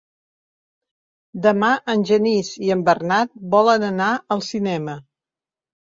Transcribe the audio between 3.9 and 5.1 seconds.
anar al cinema.